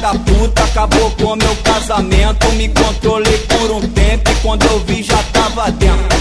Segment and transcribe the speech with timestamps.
[0.00, 2.52] da puta, acabou com meu casamento.
[2.52, 6.20] Me controlei por um tempo e quando eu vi já tava dentro.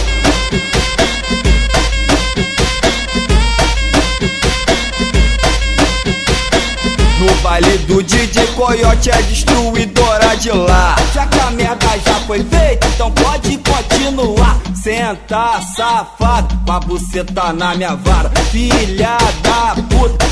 [7.19, 10.95] No baile do DJ Coyote é destruidora de lá.
[11.13, 14.57] Já que a merda já foi feita, então pode continuar.
[14.73, 18.29] Senta, safado, com a buceta na minha vara.
[18.51, 20.28] Filha da puta,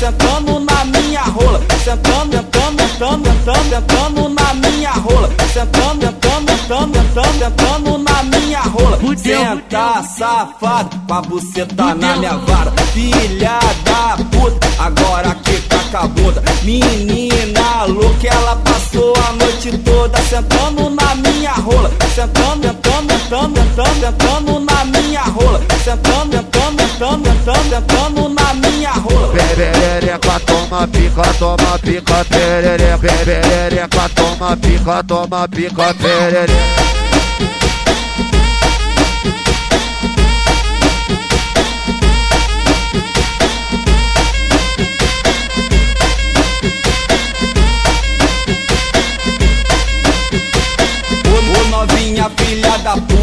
[0.00, 1.60] sentando na minha rola.
[1.84, 5.28] Sentando, sentando, sentando, sentando, sentando na minha rola.
[5.52, 8.98] Sentando, sentando, sentando, sentando, sentando na minha rola.
[9.16, 12.72] Senta, safado, com a buceta na minha vara.
[12.94, 16.42] Filha da puta, agora que tá bunda.
[16.62, 21.90] Menina louca, ela passou a noite toda sentando na minha rola.
[22.14, 22.89] Sentando, sentando,
[23.30, 25.60] sentando, sentando, sentando na minha rola.
[25.84, 29.32] Sentando, sentando, sentando, sentando, sentando na minha rola.
[29.32, 36.89] Perereca, toma pica, toma pica, perereca, perereca, toma pica, toma pica, perereca.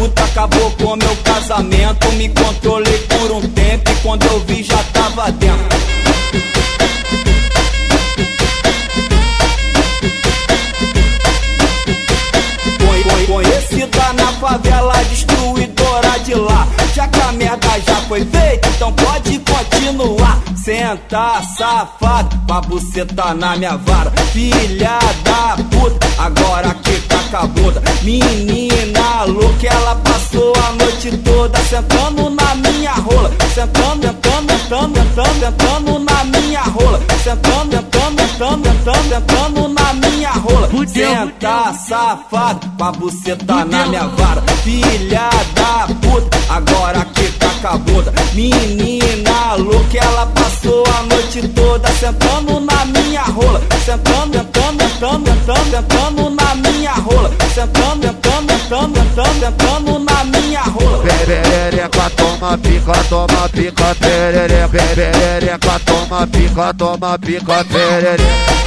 [0.08, 2.08] Puta, acabou com meu casamento.
[2.12, 5.78] Me controlei por um tempo e quando eu vi já tava dentro.
[12.78, 16.66] Conhe- conhe- Conhecida na favela, destruidora de lá.
[16.94, 20.38] Já que a merda já foi feita, então pode continuar.
[20.64, 24.10] Senta, safado, com a buceta na minha vara.
[24.32, 25.87] Filha da puta,
[31.88, 33.30] sentando na minha rola.
[33.54, 37.00] Sentando, sentando, sentando, sentando, sentando na minha rola.
[37.22, 40.68] Sentando, sentando, sentando, sentando, sentando na minha rola.
[40.86, 44.42] Senta, safado, com a buceta na minha vara.
[44.62, 48.12] Filha da puta, agora que tá com a bunda.
[48.34, 53.60] Menina louca, ela passou a noite toda sentando na minha rola.
[53.84, 57.30] Sentando, sentando, sentando, sentando, sentando na minha rola.
[57.54, 61.04] Sentando, sentando, sentando, sentando na minha rola.
[61.04, 68.57] Perereca, toma pica, toma pica, perereca, perereca, toma pica, toma pica, perereca.